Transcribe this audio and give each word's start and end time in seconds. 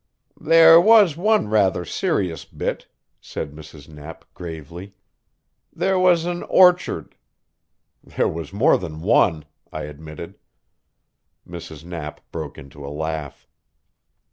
"There 0.41 0.81
was 0.81 1.15
one 1.15 1.47
rather 1.47 1.85
serious 1.85 2.43
bit," 2.43 2.87
said 3.19 3.51
Mrs. 3.51 3.87
Knapp 3.87 4.25
gravely. 4.33 4.95
"There 5.71 5.99
was 5.99 6.25
an 6.25 6.41
orchard" 6.49 7.13
"There 8.17 8.27
was 8.27 8.51
more 8.51 8.79
than 8.79 9.01
one," 9.01 9.45
I 9.71 9.83
admitted. 9.83 10.39
Mrs. 11.47 11.85
Knapp 11.85 12.19
broke 12.31 12.57
into 12.57 12.83
a 12.83 12.89
laugh. 12.89 13.47